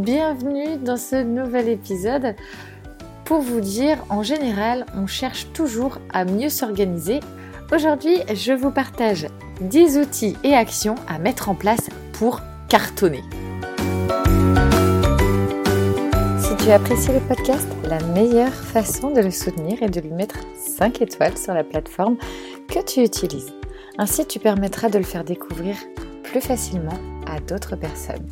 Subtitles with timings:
[0.00, 2.34] bienvenue dans ce nouvel épisode.
[3.26, 7.20] Pour vous dire, en général, on cherche toujours à mieux s'organiser.
[7.70, 9.26] Aujourd'hui, je vous partage
[9.60, 13.22] 10 outils et actions à mettre en place pour cartonner.
[16.38, 20.40] Si tu apprécies le podcast, la meilleure façon de le soutenir est de lui mettre
[20.56, 22.16] 5 étoiles sur la plateforme
[22.68, 23.52] que tu utilises.
[23.98, 25.76] Ainsi, tu permettras de le faire découvrir
[26.22, 28.26] plus facilement à d'autres personnes.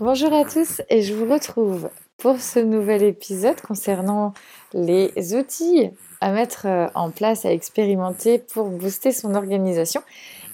[0.00, 4.32] Bonjour à tous et je vous retrouve pour ce nouvel épisode concernant
[4.72, 5.90] les outils
[6.20, 10.00] à mettre euh, en place, à expérimenter pour booster son organisation.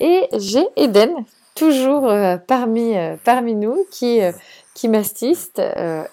[0.01, 1.11] Et j'ai Eden,
[1.55, 4.21] toujours euh, parmi, euh, parmi nous, qui,
[4.73, 5.61] qui m'assiste.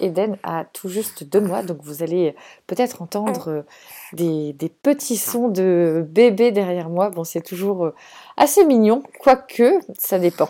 [0.02, 2.36] Eden a tout juste deux mois, donc vous allez
[2.68, 3.64] peut-être entendre
[4.12, 7.10] des, des, petits sons de bébé derrière moi.
[7.10, 7.92] Bon, c'est toujours
[8.36, 10.50] assez mignon, quoique ça dépend.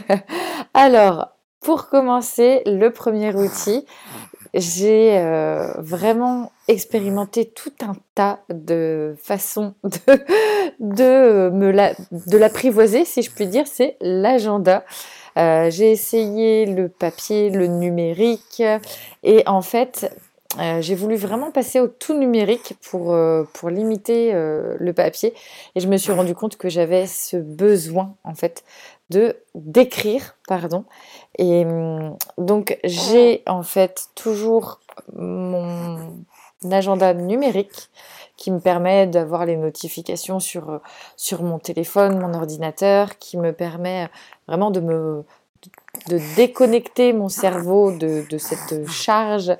[0.74, 1.28] Alors,
[1.60, 3.84] pour commencer, le premier outil,
[4.54, 10.24] j'ai euh, vraiment expérimenté tout un tas de façons de,
[10.80, 14.84] de, me la, de l'apprivoiser, si je puis dire, c'est l'agenda.
[15.36, 18.62] Euh, j'ai essayé le papier, le numérique,
[19.22, 20.10] et en fait,
[20.58, 23.16] euh, j'ai voulu vraiment passer au tout numérique pour,
[23.52, 25.32] pour limiter le papier,
[25.76, 28.64] et je me suis rendu compte que j'avais ce besoin, en fait,
[29.54, 30.84] d'écrire, pardon.
[31.38, 34.80] Et hum, donc j'ai en fait toujours
[35.16, 36.24] mon
[36.70, 37.90] agenda numérique
[38.36, 40.80] qui me permet d'avoir les notifications sur,
[41.40, 44.08] mon téléphone, mon ordinateur, qui me permet
[44.48, 45.24] vraiment de me
[46.08, 49.52] de déconnecter mon cerveau de cette charge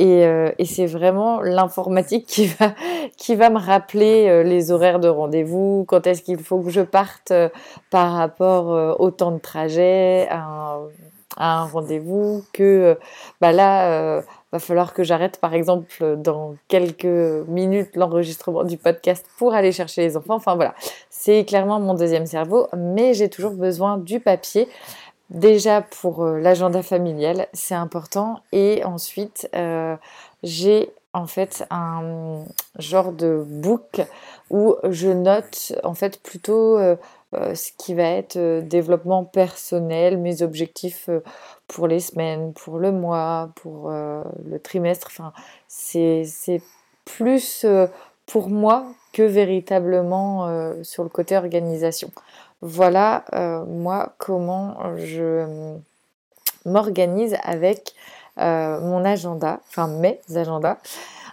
[0.00, 2.26] euh, et, c'est vraiment l'informatique
[3.16, 6.80] qui va, me rappeler euh, les horaires de rendez-vous, quand est-ce qu'il faut que je
[6.80, 7.48] parte euh,
[7.90, 10.78] par rapport au temps de trajet à
[11.36, 12.96] un, rendez-vous, que
[13.40, 14.22] bah là,
[14.52, 17.04] va falloir que j'arrête par exemple dans quelques
[17.48, 20.36] minutes l'enregistrement du podcast pour aller chercher les enfants.
[20.36, 20.74] Enfin voilà,
[21.10, 24.68] c'est clairement mon deuxième cerveau, mais j'ai toujours besoin du papier.
[25.30, 28.40] Déjà pour euh, l'agenda familial, c'est important.
[28.52, 29.96] Et ensuite, euh,
[30.42, 32.44] j'ai en fait un
[32.78, 34.02] genre de book
[34.50, 36.96] où je note en fait plutôt euh,
[37.32, 41.08] ce qui va être développement personnel, mes objectifs
[41.68, 45.08] pour les semaines, pour le mois, pour le trimestre.
[45.10, 45.32] Enfin,
[45.66, 46.62] c'est
[47.04, 47.64] plus
[48.26, 52.10] pour moi que véritablement sur le côté organisation.
[52.66, 55.76] Voilà euh, moi comment je
[56.64, 57.92] m'organise avec
[58.38, 60.78] euh, mon agenda, enfin mes agendas.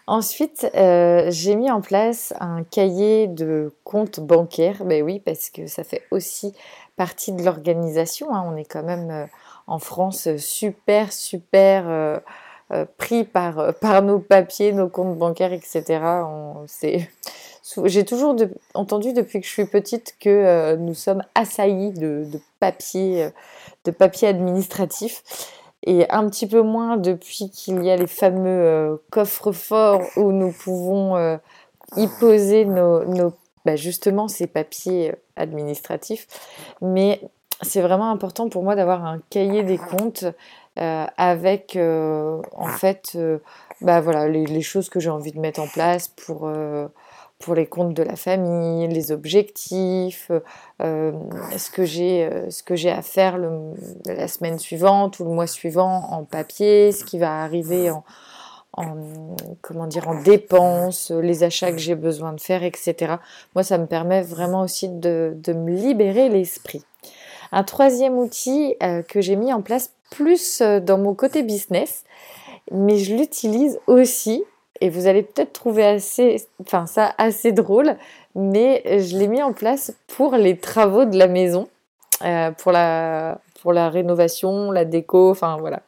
[0.08, 4.84] Ensuite, euh, j'ai mis en place un cahier de compte bancaire.
[4.84, 6.54] Ben oui, parce que ça fait aussi
[6.98, 8.36] partie de l'organisation.
[8.36, 8.44] Hein.
[8.46, 9.30] On est quand même
[9.68, 12.22] en France super, super
[12.98, 16.00] pris par, par nos papiers, nos comptes bancaires, etc.
[16.68, 17.10] C'est
[17.86, 18.36] j'ai toujours
[18.74, 22.28] entendu depuis que je suis petite que euh, nous sommes assaillis de,
[22.60, 23.30] papiers, euh,
[23.86, 25.24] de papier administratifs.
[25.84, 30.32] Et un petit peu moins depuis qu'il y a les fameux euh, coffres forts où
[30.32, 31.40] nous pouvons
[31.98, 33.34] y poser nos,
[33.66, 36.28] bah, justement ces papiers administratifs.
[36.82, 37.22] Mais
[37.64, 40.26] c'est vraiment important pour moi d'avoir un cahier des comptes
[40.78, 43.18] avec en fait
[43.82, 46.50] bah, voilà, les, les, choses que j'ai envie de mettre en place pour
[47.42, 50.32] pour les comptes de la famille, les objectifs,
[50.82, 51.12] euh,
[51.58, 53.38] ce que j'ai euh, ce que j'ai à faire
[54.06, 58.04] la semaine suivante ou le mois suivant en papier, ce qui va arriver en,
[59.62, 63.16] comment dire en dépenses, les achats que j'ai besoin de faire, etc.
[63.54, 66.86] Moi, ça me permet vraiment aussi de, me libérer l'esprit.
[67.52, 72.04] Un troisième outil euh, que j'ai mis en place plus dans mon côté business,
[72.72, 74.44] mais je l'utilise aussi
[74.82, 77.96] et vous allez peut-être trouver assez, enfin ça assez drôle,
[78.36, 81.68] mais je l'ai mis en place pour les travaux de la maison,
[82.24, 85.84] euh, pour la pour la rénovation, la déco, enfin voilà.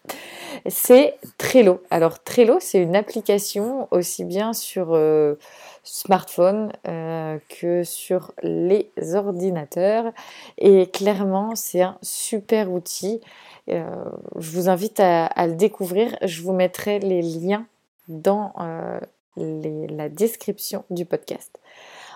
[0.67, 1.81] C'est Trello.
[1.89, 5.35] Alors Trello, c'est une application aussi bien sur euh,
[5.83, 10.11] smartphone euh, que sur les ordinateurs.
[10.59, 13.21] Et clairement, c'est un super outil.
[13.67, 16.15] Je vous invite à, à, le découvrir.
[16.21, 17.65] Je vous mettrai les liens
[18.07, 18.99] dans euh,
[19.37, 21.59] la description du podcast.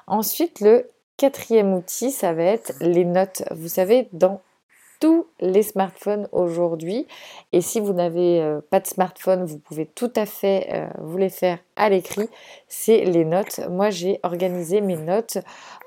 [0.07, 3.44] Ensuite, le quatrième outil, ça va être les notes.
[3.51, 4.41] Vous savez, dans
[4.99, 7.07] tous les smartphones aujourd'hui.
[7.53, 11.17] Et si vous n'avez euh, pas de smartphone, vous pouvez tout à fait euh, vous
[11.17, 12.27] les faire à l'écrit.
[12.67, 13.61] C'est les notes.
[13.69, 15.38] Moi, j'ai organisé mes notes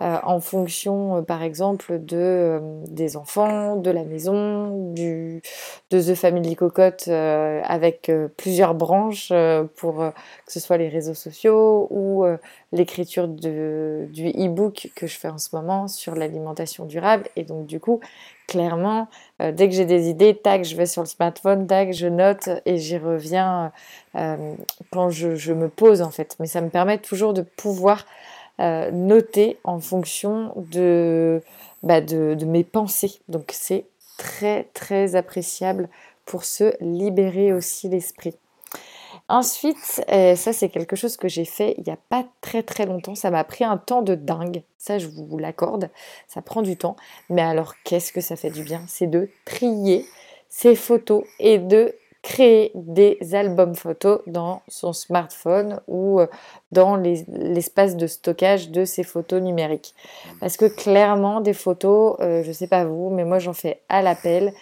[0.00, 5.42] euh, en fonction, par exemple, de, des enfants, de la maison, du,
[5.90, 9.32] de The Family Cocotte avec plusieurs branches
[9.76, 12.24] pour que ce soit les réseaux sociaux ou
[12.72, 17.24] l'écriture du e-book que je fais en ce moment sur l'alimentation durable.
[17.36, 18.00] Et donc, du coup,
[18.50, 19.06] clairement,
[19.40, 22.48] euh, dès que j'ai des idées, tac, je vais sur le smartphone, tac, je note
[22.66, 23.70] et j'y reviens
[24.16, 24.54] euh,
[24.90, 26.36] quand je, me pose en fait.
[26.40, 28.06] Mais ça me permet toujours de pouvoir
[28.60, 30.52] euh, noter en fonction
[31.84, 33.20] bah, de, de mes pensées.
[33.28, 33.84] Donc c'est
[34.18, 35.88] très très appréciable
[36.26, 38.34] pour se libérer aussi l'esprit.
[39.30, 42.84] Ensuite, euh, ça c'est quelque chose que j'ai fait il n'y a pas très très
[42.84, 43.14] longtemps.
[43.14, 45.88] Ça m'a pris un temps de dingue, ça je vous l'accorde.
[46.26, 46.96] Ça prend du temps.
[47.28, 48.82] Mais alors qu'est-ce que ça fait du bien?
[48.88, 50.04] C'est de trier
[50.48, 56.26] ses photos et de créer des albums photos dans son smartphone ou euh,
[56.72, 59.94] dans l'espace de stockage de ses photos numériques.
[60.40, 63.80] Parce que clairement, des photos, euh, je ne sais pas vous, mais moi j'en fais
[63.88, 64.52] à l'appel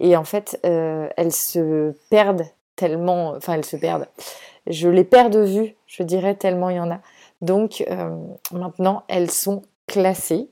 [0.00, 2.44] et en fait, elles se perdent
[2.78, 4.06] tellement, enfin elles se perdent.
[4.66, 7.00] Je les perds de vue, je dirais, tellement il y en a.
[7.40, 8.16] Donc euh,
[8.52, 10.48] maintenant, elles sont classées.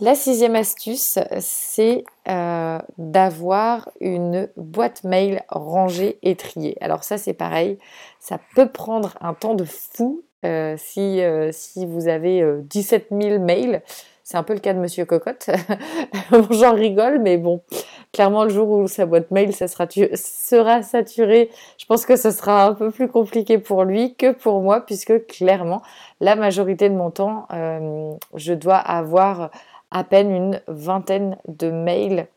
[0.00, 6.76] La sixième astuce, c'est euh, d'avoir une boîte mail rangée et triée.
[6.80, 7.78] Alors ça, c'est pareil,
[8.18, 11.20] ça peut prendre un temps de fou euh, si,
[11.52, 13.82] si vous avez 17 000 mails.
[14.24, 15.50] C'est un peu le cas de Monsieur Cocotte.
[16.50, 17.60] J'en rigole, mais bon,
[18.14, 22.72] clairement, le jour où sa boîte mail sera, saturée, je pense que ce sera un
[22.72, 25.82] peu plus compliqué pour lui que pour moi, puisque clairement,
[26.20, 29.50] la majorité de mon temps, euh, je dois avoir
[29.90, 32.28] à peine une vingtaine de mails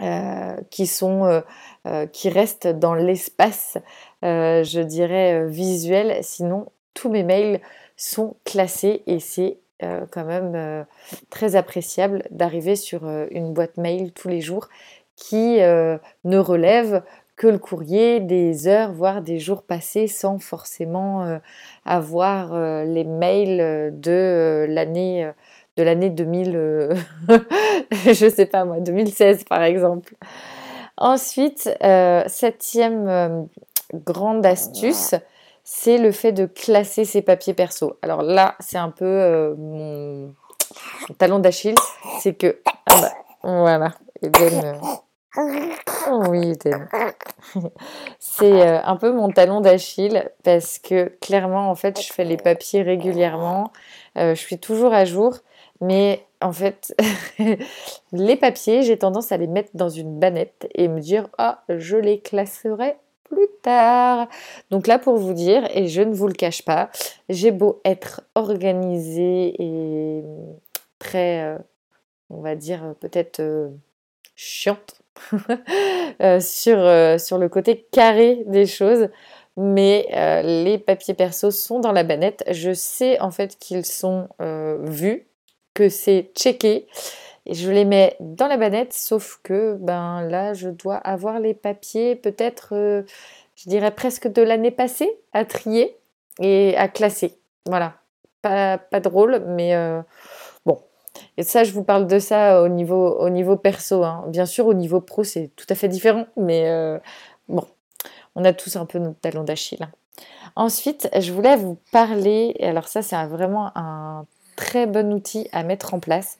[0.00, 1.42] euh, qui sont
[1.86, 3.78] euh, qui restent dans l'espace,
[4.22, 6.18] je dirais visuel.
[6.22, 7.60] Sinon, tous mes mails
[7.96, 9.58] sont classés et c'est
[10.10, 10.84] quand même
[11.30, 14.68] très appréciable d'arriver sur une boîte mail tous les jours
[15.20, 17.02] qui ne relève
[17.36, 21.38] que le courrier des heures, voire des jours passés sans forcément
[21.84, 25.30] avoir les mails de l'année
[25.76, 26.90] de l'année 2000,
[27.92, 30.14] je sais pas moi, 2016 par exemple.
[30.96, 31.70] Ensuite,
[32.26, 33.48] septième
[33.94, 35.14] grande astuce,
[35.64, 37.96] c'est le fait de classer ses papiers perso.
[38.02, 40.34] Alors là, c'est un peu euh, mon,
[41.18, 41.76] talon d'Achille,
[42.20, 43.12] c'est que ah bah,
[43.42, 43.94] voilà.
[45.38, 46.54] Euh, oui,
[48.18, 52.36] c'est euh, un peu mon talon d'Achille parce que clairement, en fait, je fais les
[52.36, 53.72] papiers régulièrement.
[54.16, 55.38] je suis toujours à jour,
[55.80, 56.94] mais en fait,
[58.12, 61.96] les papiers, j'ai tendance à les mettre dans une banette et me dire ah, je
[61.96, 62.96] les classerai
[63.30, 64.28] plus tard.
[64.70, 66.90] Donc là, pour vous dire, et je ne vous le cache pas,
[67.28, 70.22] j'ai beau être organisée et
[70.98, 71.58] très, euh,
[72.28, 73.68] on va dire, peut-être euh,
[74.36, 74.99] chiante
[76.22, 79.08] euh, sur, sur le côté carré des choses.
[79.56, 80.06] Mais
[80.44, 82.44] les papiers perso sont dans la banette.
[82.50, 85.26] Je sais en fait qu'ils sont vus,
[85.74, 86.86] que c'est checké
[87.46, 91.54] et je les mets dans la banette, sauf que ben là, je dois avoir les
[91.54, 93.02] papiers peut-être, euh,
[93.56, 95.96] je dirais presque de l'année passée, à trier
[96.38, 97.38] et à classer.
[97.66, 97.94] Voilà,
[98.42, 100.02] pas, pas drôle, mais euh.
[101.36, 104.04] Et ça, je vous parle de ça au niveau, au niveau perso.
[104.04, 104.24] Hein.
[104.28, 106.98] Bien sûr, au niveau pro, c'est tout à fait différent, mais euh,
[107.48, 107.64] bon,
[108.34, 109.82] on a tous un peu notre talon d'Achille.
[109.82, 109.90] Hein.
[110.56, 115.62] Ensuite, je voulais vous parler, et alors ça, c'est vraiment un très bon outil à
[115.62, 116.38] mettre en place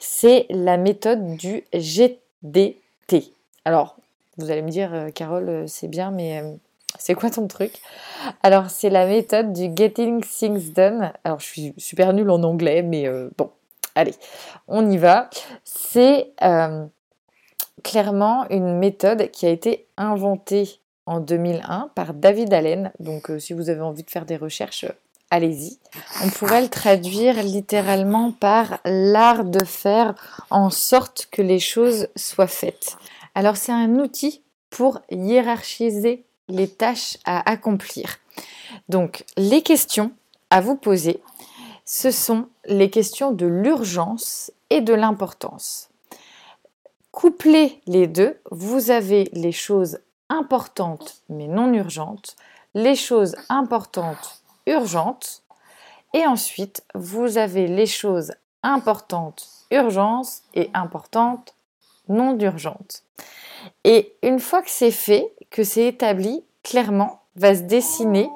[0.00, 3.32] c'est la méthode du GDT.
[3.64, 3.96] Alors,
[4.38, 6.42] vous allez me dire, euh, Carole, euh, c'est bien, mais
[6.98, 7.72] c'est quoi ton truc?
[8.42, 11.12] Alors, c'est la méthode du Getting Things Done.
[11.22, 13.50] Alors, je suis super nulle en anglais, mais bon,
[13.94, 14.14] allez,
[14.68, 15.30] on y va.
[15.64, 16.32] C'est
[17.82, 22.92] clairement une méthode qui a été inventée en 2001 par David Allen.
[23.00, 24.86] Donc, si vous avez envie de faire des recherches,
[25.30, 25.78] allez-y.
[26.24, 30.14] On pourrait le traduire littéralement par l'art de faire
[30.50, 32.96] en sorte que les choses soient faites.
[33.34, 38.18] Alors c'est un outil pour hiérarchiser les tâches à accomplir.
[38.88, 40.10] Donc les questions
[40.50, 41.22] à vous poser,
[41.84, 45.90] ce sont les questions de l'urgence et de l'importance.
[47.10, 52.36] Couplez les deux, vous avez les choses importantes mais non urgentes,
[52.74, 55.42] les choses importantes urgentes.
[56.14, 58.32] Et ensuite, vous avez les choses
[58.62, 61.54] importantes, urgences et importantes,
[62.08, 63.04] non urgentes.
[63.84, 68.28] Et une fois que c'est fait, que c'est établi, clairement va se dessiner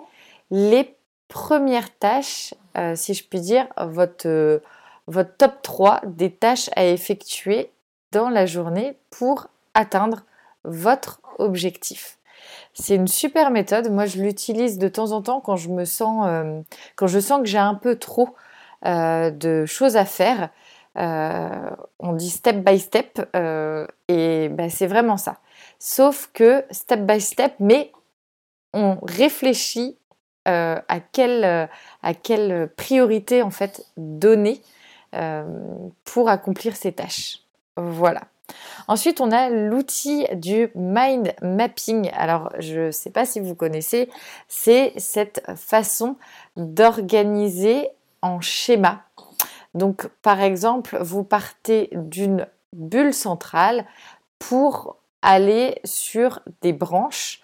[0.51, 0.97] les
[1.29, 4.59] premières tâches, euh, si je puis dire, votre, euh,
[5.07, 7.71] votre top 3 des tâches à effectuer
[8.13, 10.23] dans la journée pour atteindre
[10.65, 12.19] votre objectif.
[12.73, 13.91] C'est une super méthode.
[13.91, 16.61] Moi, je l'utilise de temps en temps quand je me sens, euh,
[16.97, 18.35] quand je sens que j'ai un peu trop
[18.85, 20.51] de choses à faire.
[20.95, 23.19] on dit step by step
[24.09, 25.39] et ben, c'est vraiment ça.
[25.79, 27.93] Sauf que step by step, mais
[28.75, 29.97] on réfléchit
[30.47, 31.67] euh, à, quelle, euh,
[32.03, 34.61] à quelle priorité en fait donner
[35.15, 35.45] euh,
[36.05, 37.41] pour accomplir ces tâches.
[37.77, 38.23] Voilà.
[38.89, 42.11] Ensuite, on a l'outil du mind mapping.
[42.13, 44.11] Alors, je ne sais pas si vous connaissez,
[44.49, 46.17] c'est cette façon
[46.57, 47.89] d'organiser
[48.21, 49.03] en schéma.
[49.73, 53.87] Donc, par exemple, vous partez d'une bulle centrale
[54.39, 57.41] pour aller sur des branches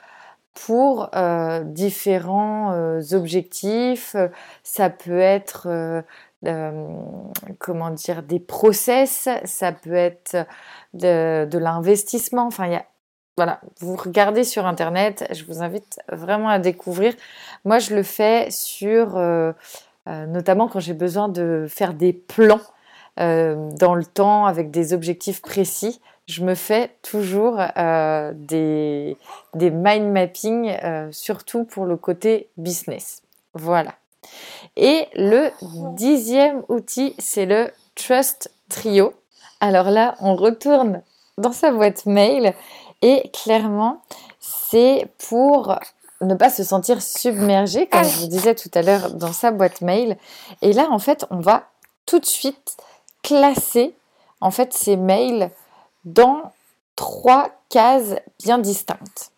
[0.54, 4.16] pour euh, différents euh, objectifs.
[4.62, 5.68] Ça peut être
[6.46, 6.96] euh,
[7.58, 10.36] comment dire des process, ça peut être
[10.94, 12.46] de, l'investissement.
[12.46, 12.84] Enfin, il y a
[13.36, 17.14] voilà, vous regardez sur internet, je vous invite vraiment à découvrir.
[17.64, 19.18] Moi, je le fais sur
[20.06, 22.60] notamment quand j'ai besoin de faire des plans
[23.16, 29.16] dans le temps avec des objectifs précis je me fais toujours euh, des,
[29.54, 33.22] mind mapping, euh, surtout pour le côté business.
[33.54, 33.94] Voilà.
[34.76, 35.50] Et le
[35.96, 39.12] dixième outil, c'est le Trust Trio.
[39.60, 41.02] Alors là, on retourne
[41.36, 42.54] dans sa boîte mail
[43.02, 44.00] et clairement,
[44.38, 45.74] c'est pour
[46.20, 49.80] ne pas se sentir submergé, comme je vous disais tout à l'heure, dans sa boîte
[49.80, 50.16] mail.
[50.62, 51.64] Et là, en fait, on va
[52.06, 52.76] tout de suite
[53.22, 53.94] classer
[54.40, 55.50] en fait ces mails
[56.04, 56.52] dans
[56.96, 59.32] trois cases bien distinctes.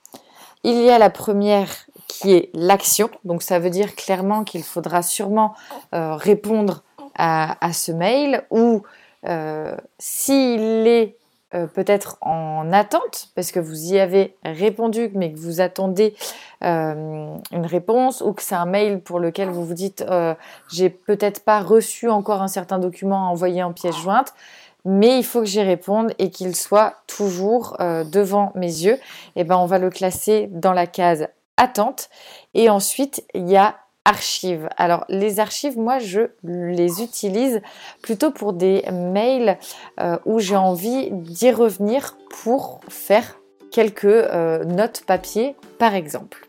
[0.64, 1.68] Il y a la première
[2.08, 5.54] qui est l'action, donc ça veut dire clairement qu'il faudra sûrement
[5.94, 6.82] euh, répondre
[7.16, 8.82] à, ce mail ou
[9.26, 11.16] euh, s'il est
[11.54, 16.14] euh, peut-être en attente parce que vous y avez répondu mais que vous attendez
[16.62, 20.04] une réponse ou que c'est un mail pour lequel vous vous dites
[20.70, 24.32] j'ai peut-être pas reçu encore un certain document envoyé en pièce jointe
[24.84, 29.00] mais il faut que j'y réponde et qu'il soit toujours euh, devant mes yeux, et
[29.40, 32.08] eh ben on va le classer dans la case attente.
[32.54, 34.68] Et ensuite, il y a archives.
[34.76, 37.60] Alors les archives, moi je les utilise
[38.02, 39.58] plutôt pour des mails
[40.00, 43.38] euh, où j'ai envie d'y revenir pour faire
[43.70, 46.48] quelques euh, notes papier par exemple.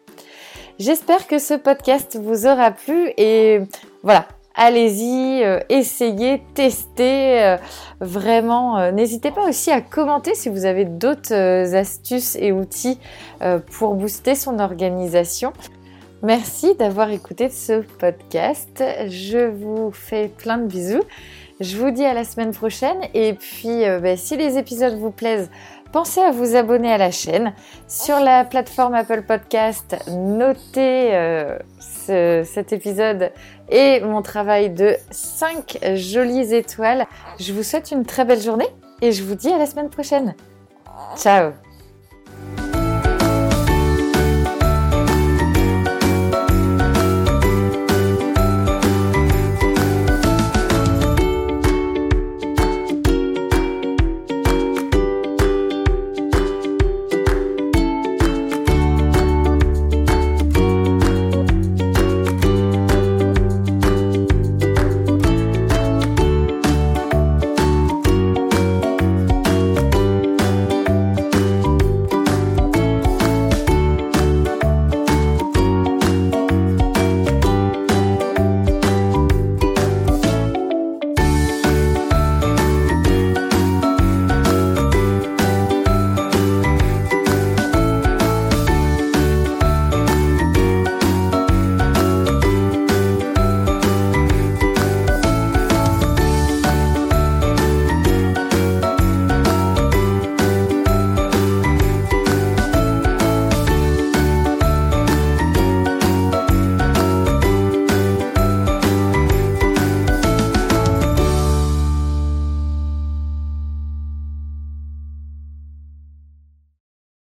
[0.80, 3.62] J'espère que ce podcast vous aura plu et
[4.02, 7.42] voilà, allez-y, euh, essayez, testez.
[7.42, 7.58] Euh,
[8.00, 11.34] vraiment, euh, n'hésitez pas aussi à commenter si vous avez d'autres
[11.76, 13.00] astuces et outils
[13.72, 15.54] pour booster son organisation.
[16.22, 18.84] Merci d'avoir écouté ce podcast.
[19.08, 21.04] Je vous fais plein de bisous.
[21.60, 22.98] Je vous dis à la semaine prochaine.
[23.14, 25.50] Et puis, ben, si les épisodes vous plaisent,
[25.94, 27.54] pensez à vous abonner à la chaîne.
[27.88, 33.32] Sur la plateforme Apple Podcast, notez euh, cet épisode
[33.70, 37.06] et mon travail de 5 jolies étoiles.
[37.40, 38.68] Je vous souhaite une très belle journée
[39.02, 40.36] et je vous dis à la semaine prochaine.
[41.16, 41.54] Ciao